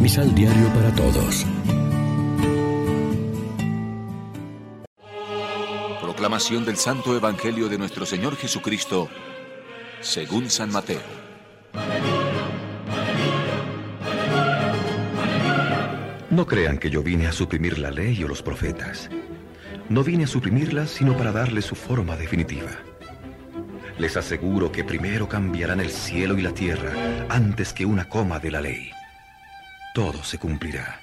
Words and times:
Misal 0.00 0.34
Diario 0.34 0.66
para 0.72 0.90
Todos. 0.94 1.44
Proclamación 6.00 6.64
del 6.64 6.78
Santo 6.78 7.14
Evangelio 7.14 7.68
de 7.68 7.76
nuestro 7.76 8.06
Señor 8.06 8.34
Jesucristo, 8.36 9.10
según 10.00 10.48
San 10.48 10.72
Mateo. 10.72 11.02
No 16.30 16.46
crean 16.46 16.78
que 16.78 16.88
yo 16.88 17.02
vine 17.02 17.26
a 17.26 17.32
suprimir 17.32 17.78
la 17.78 17.90
ley 17.90 18.24
o 18.24 18.28
los 18.28 18.42
profetas. 18.42 19.10
No 19.90 20.02
vine 20.02 20.24
a 20.24 20.28
suprimirlas, 20.28 20.88
sino 20.88 21.14
para 21.14 21.30
darle 21.30 21.60
su 21.60 21.74
forma 21.74 22.16
definitiva. 22.16 22.70
Les 23.98 24.16
aseguro 24.16 24.72
que 24.72 24.82
primero 24.82 25.28
cambiarán 25.28 25.78
el 25.78 25.90
cielo 25.90 26.38
y 26.38 26.40
la 26.40 26.54
tierra 26.54 26.90
antes 27.28 27.74
que 27.74 27.84
una 27.84 28.08
coma 28.08 28.38
de 28.38 28.50
la 28.50 28.62
ley. 28.62 28.92
Todo 29.94 30.22
se 30.22 30.38
cumplirá. 30.38 31.00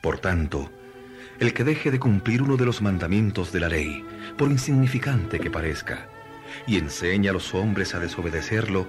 Por 0.00 0.18
tanto, 0.18 0.70
el 1.38 1.52
que 1.54 1.64
deje 1.64 1.90
de 1.90 2.00
cumplir 2.00 2.42
uno 2.42 2.56
de 2.56 2.66
los 2.66 2.82
mandamientos 2.82 3.52
de 3.52 3.60
la 3.60 3.68
ley, 3.68 4.04
por 4.36 4.50
insignificante 4.50 5.38
que 5.38 5.50
parezca, 5.50 6.06
y 6.66 6.76
enseña 6.76 7.30
a 7.30 7.34
los 7.34 7.54
hombres 7.54 7.94
a 7.94 8.00
desobedecerlo, 8.00 8.86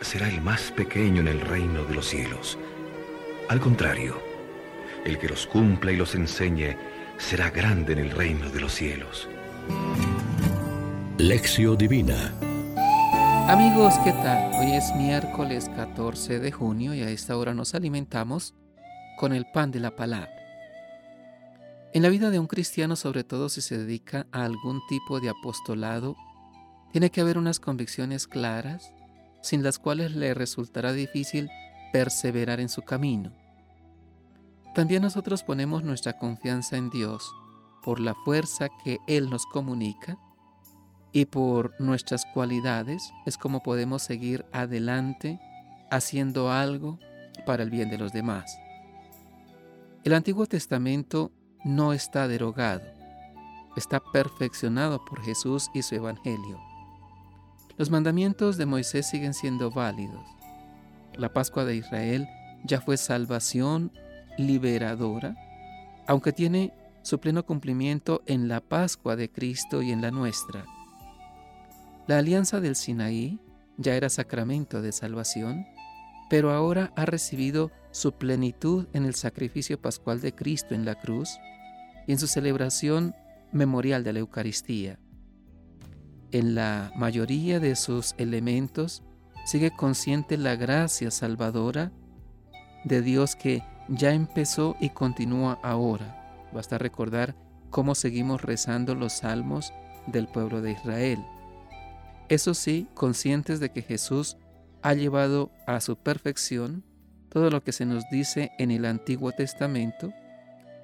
será 0.00 0.28
el 0.28 0.40
más 0.40 0.72
pequeño 0.72 1.20
en 1.20 1.28
el 1.28 1.40
reino 1.40 1.84
de 1.84 1.94
los 1.94 2.06
cielos. 2.06 2.58
Al 3.48 3.60
contrario, 3.60 4.20
el 5.04 5.18
que 5.18 5.28
los 5.28 5.46
cumpla 5.46 5.92
y 5.92 5.96
los 5.96 6.14
enseñe 6.14 6.76
será 7.18 7.50
grande 7.50 7.92
en 7.92 8.00
el 8.00 8.10
reino 8.10 8.50
de 8.50 8.60
los 8.60 8.72
cielos. 8.72 9.28
Lección 11.18 11.78
Divina 11.78 12.34
Amigos, 13.48 13.94
¿qué 14.02 14.10
tal? 14.10 14.54
Hoy 14.54 14.72
es 14.72 14.92
miércoles 14.96 15.70
14 15.76 16.40
de 16.40 16.50
junio 16.50 16.94
y 16.94 17.02
a 17.02 17.10
esta 17.10 17.36
hora 17.36 17.54
nos 17.54 17.76
alimentamos 17.76 18.54
con 19.16 19.32
el 19.32 19.46
pan 19.46 19.70
de 19.70 19.78
la 19.78 19.94
palabra. 19.94 20.34
En 21.94 22.02
la 22.02 22.08
vida 22.08 22.30
de 22.30 22.40
un 22.40 22.48
cristiano, 22.48 22.96
sobre 22.96 23.22
todo 23.22 23.48
si 23.48 23.60
se 23.60 23.78
dedica 23.78 24.26
a 24.32 24.44
algún 24.44 24.80
tipo 24.88 25.20
de 25.20 25.28
apostolado, 25.28 26.16
tiene 26.90 27.10
que 27.10 27.20
haber 27.20 27.38
unas 27.38 27.60
convicciones 27.60 28.26
claras, 28.26 28.92
sin 29.42 29.62
las 29.62 29.78
cuales 29.78 30.16
le 30.16 30.34
resultará 30.34 30.92
difícil 30.92 31.48
perseverar 31.92 32.58
en 32.58 32.68
su 32.68 32.82
camino. 32.82 33.30
También 34.74 35.02
nosotros 35.02 35.44
ponemos 35.44 35.84
nuestra 35.84 36.18
confianza 36.18 36.78
en 36.78 36.90
Dios 36.90 37.32
por 37.84 38.00
la 38.00 38.16
fuerza 38.24 38.70
que 38.82 38.98
Él 39.06 39.30
nos 39.30 39.46
comunica 39.46 40.18
y 41.16 41.24
por 41.24 41.72
nuestras 41.80 42.26
cualidades 42.26 43.14
es 43.24 43.38
como 43.38 43.62
podemos 43.62 44.02
seguir 44.02 44.44
adelante 44.52 45.40
haciendo 45.90 46.52
algo 46.52 46.98
para 47.46 47.62
el 47.62 47.70
bien 47.70 47.88
de 47.88 47.96
los 47.96 48.12
demás. 48.12 48.58
El 50.04 50.12
Antiguo 50.12 50.44
Testamento 50.44 51.32
no 51.64 51.94
está 51.94 52.28
derogado, 52.28 52.84
está 53.78 53.98
perfeccionado 53.98 55.02
por 55.06 55.22
Jesús 55.24 55.70
y 55.72 55.80
su 55.80 55.94
Evangelio. 55.94 56.60
Los 57.78 57.88
mandamientos 57.88 58.58
de 58.58 58.66
Moisés 58.66 59.08
siguen 59.08 59.32
siendo 59.32 59.70
válidos. 59.70 60.26
La 61.14 61.32
Pascua 61.32 61.64
de 61.64 61.76
Israel 61.76 62.28
ya 62.62 62.82
fue 62.82 62.98
salvación 62.98 63.90
liberadora, 64.36 65.34
aunque 66.06 66.34
tiene 66.34 66.74
su 67.00 67.20
pleno 67.20 67.46
cumplimiento 67.46 68.20
en 68.26 68.48
la 68.48 68.60
Pascua 68.60 69.16
de 69.16 69.30
Cristo 69.30 69.80
y 69.80 69.92
en 69.92 70.02
la 70.02 70.10
nuestra. 70.10 70.66
La 72.06 72.18
alianza 72.18 72.60
del 72.60 72.76
Sinaí 72.76 73.40
ya 73.78 73.94
era 73.94 74.08
sacramento 74.08 74.80
de 74.80 74.92
salvación, 74.92 75.66
pero 76.30 76.52
ahora 76.52 76.92
ha 76.96 77.04
recibido 77.04 77.72
su 77.90 78.12
plenitud 78.12 78.86
en 78.92 79.04
el 79.04 79.14
sacrificio 79.14 79.80
pascual 79.80 80.20
de 80.20 80.32
Cristo 80.32 80.74
en 80.74 80.84
la 80.84 80.94
cruz 80.94 81.38
y 82.06 82.12
en 82.12 82.18
su 82.18 82.26
celebración 82.28 83.14
memorial 83.52 84.04
de 84.04 84.12
la 84.12 84.20
Eucaristía. 84.20 84.98
En 86.30 86.54
la 86.54 86.92
mayoría 86.96 87.58
de 87.58 87.74
sus 87.74 88.14
elementos 88.18 89.02
sigue 89.44 89.70
consciente 89.70 90.36
la 90.36 90.56
gracia 90.56 91.10
salvadora 91.10 91.92
de 92.84 93.02
Dios 93.02 93.34
que 93.34 93.62
ya 93.88 94.12
empezó 94.12 94.76
y 94.80 94.90
continúa 94.90 95.58
ahora. 95.62 96.48
Basta 96.52 96.78
recordar 96.78 97.34
cómo 97.70 97.94
seguimos 97.94 98.42
rezando 98.42 98.94
los 98.94 99.12
salmos 99.12 99.72
del 100.06 100.28
pueblo 100.28 100.60
de 100.60 100.72
Israel. 100.72 101.18
Eso 102.28 102.54
sí, 102.54 102.88
conscientes 102.94 103.60
de 103.60 103.70
que 103.70 103.82
Jesús 103.82 104.36
ha 104.82 104.94
llevado 104.94 105.52
a 105.66 105.80
su 105.80 105.96
perfección 105.96 106.84
todo 107.28 107.50
lo 107.50 107.62
que 107.62 107.72
se 107.72 107.86
nos 107.86 108.04
dice 108.10 108.50
en 108.58 108.70
el 108.70 108.84
Antiguo 108.84 109.32
Testamento, 109.32 110.12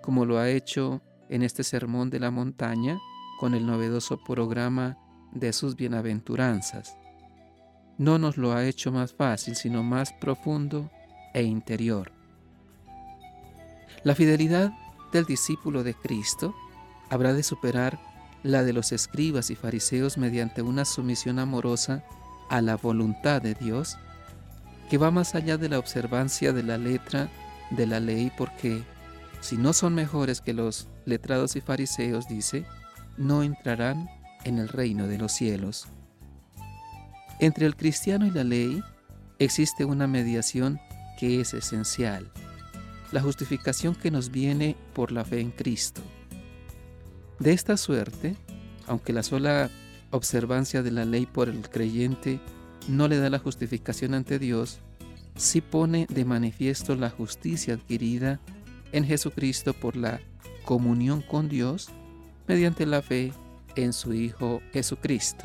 como 0.03 0.25
lo 0.25 0.39
ha 0.39 0.51
hecho 0.51 1.03
en 1.29 1.43
este 1.43 1.65
sermón 1.65 2.11
de 2.11 2.21
la 2.21 2.31
montaña 2.31 2.99
con 3.41 3.55
el 3.55 3.67
novedoso 3.67 4.23
programa 4.23 4.99
de 5.33 5.53
sus 5.53 5.77
bienaventuranzas. 5.77 6.97
No 7.99 8.19
nos 8.19 8.37
lo 8.37 8.53
ha 8.53 8.65
hecho 8.65 8.93
más 8.93 9.13
fácil, 9.13 9.57
sino 9.57 9.83
más 9.83 10.13
profundo 10.13 10.91
e 11.35 11.43
interior. 11.43 12.13
La 14.05 14.15
fidelidad 14.15 14.73
del 15.13 15.25
discípulo 15.25 15.83
de 15.83 15.95
Cristo 15.95 16.55
habrá 17.11 17.33
de 17.33 17.43
superar 17.43 17.99
la 18.43 18.63
de 18.65 18.73
los 18.73 18.93
escribas 18.93 19.51
y 19.51 19.57
fariseos 19.57 20.19
mediante 20.19 20.63
una 20.63 20.85
sumisión 20.85 21.39
amorosa 21.39 22.05
a 22.49 22.61
la 22.61 22.77
voluntad 22.77 23.41
de 23.41 23.55
Dios, 23.55 23.97
que 24.91 24.99
va 24.99 25.11
más 25.11 25.35
allá 25.35 25.57
de 25.57 25.69
la 25.69 25.79
observancia 25.79 26.53
de 26.53 26.63
la 26.63 26.79
letra 26.79 27.29
de 27.71 27.87
la 27.87 28.01
ley, 28.01 28.31
porque 28.37 28.83
si 29.41 29.57
no 29.57 29.73
son 29.73 29.95
mejores 29.95 30.41
que 30.41 30.53
los 30.53 30.89
letrados 31.05 31.57
y 31.57 31.61
fariseos, 31.61 32.29
dice, 32.29 32.67
no 33.17 33.43
entrarán 33.43 34.09
en 34.45 34.59
el 34.59 34.69
reino 34.69 35.07
de 35.07 35.19
los 35.19 35.33
cielos. 35.33 35.87
Entre 37.39 37.67
el 37.67 37.77
cristiano 37.77 38.27
y 38.27 38.31
la 38.31 38.45
ley 38.45 38.83
existe 39.39 39.85
una 39.85 40.07
mediación 40.07 40.81
que 41.19 41.41
es 41.41 41.55
esencial 41.55 42.31
la 43.13 43.21
justificación 43.21 43.95
que 43.95 44.11
nos 44.11 44.31
viene 44.31 44.75
por 44.95 45.13
la 45.13 45.25
fe 45.25 45.41
en 45.41 45.51
Cristo. 45.51 46.03
De 47.43 47.53
esta 47.53 47.77
suerte, 47.77 48.37
aunque 48.87 49.13
la 49.13 49.25
sola 49.25 49.69
observancia 50.13 50.85
de 50.85 50.93
la 50.93 51.05
ley 51.05 51.27
por 51.27 51.49
el 51.49 51.69
creyente 51.69 52.39
no 52.87 53.09
le 53.09 53.19
da 53.19 53.31
la 53.31 53.41
justificación 53.41 54.15
ante 54.15 54.39
Dios, 54.39 54.79
sí 55.35 55.61
pone 55.61 56.07
de 56.09 56.25
manifiesto 56.25 56.95
la 56.95 57.11
justicia 57.11 57.75
adquirida 57.75 58.39
en 58.93 59.05
Jesucristo 59.05 59.75
por 59.75 59.97
la 59.97 60.21
comunión 60.65 61.21
con 61.21 61.49
Dios 61.49 61.91
mediante 62.47 62.87
la 62.87 63.03
fe 63.03 63.33
en 63.75 63.93
su 63.93 64.15
Hijo 64.15 64.63
Jesucristo. 64.73 65.45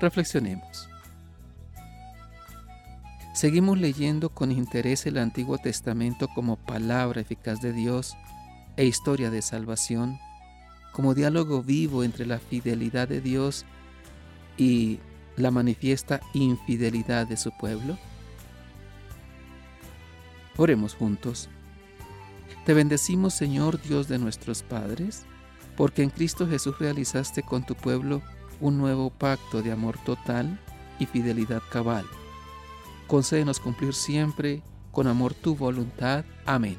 Reflexionemos. 0.00 0.88
Seguimos 3.34 3.78
leyendo 3.78 4.30
con 4.30 4.50
interés 4.50 5.04
el 5.04 5.18
Antiguo 5.18 5.58
Testamento 5.58 6.26
como 6.34 6.56
palabra 6.56 7.20
eficaz 7.20 7.60
de 7.60 7.74
Dios 7.74 8.14
e 8.78 8.86
historia 8.86 9.30
de 9.30 9.42
salvación, 9.42 10.18
como 10.92 11.14
diálogo 11.14 11.62
vivo 11.62 12.04
entre 12.04 12.26
la 12.26 12.38
fidelidad 12.38 13.08
de 13.08 13.20
Dios 13.20 13.64
y 14.56 14.98
la 15.36 15.50
manifiesta 15.50 16.20
infidelidad 16.34 17.26
de 17.26 17.36
su 17.36 17.50
pueblo. 17.56 17.98
Oremos 20.56 20.94
juntos. 20.94 21.48
Te 22.66 22.74
bendecimos 22.74 23.34
Señor 23.34 23.80
Dios 23.80 24.08
de 24.08 24.18
nuestros 24.18 24.62
padres, 24.62 25.24
porque 25.76 26.02
en 26.02 26.10
Cristo 26.10 26.46
Jesús 26.46 26.78
realizaste 26.78 27.42
con 27.42 27.64
tu 27.64 27.74
pueblo 27.74 28.22
un 28.60 28.76
nuevo 28.76 29.10
pacto 29.10 29.62
de 29.62 29.72
amor 29.72 29.96
total 30.04 30.60
y 30.98 31.06
fidelidad 31.06 31.62
cabal 31.70 32.04
concédenos 33.10 33.58
cumplir 33.58 33.92
siempre 33.92 34.62
con 34.92 35.08
amor 35.08 35.34
tu 35.34 35.56
voluntad. 35.56 36.24
Amén. 36.46 36.78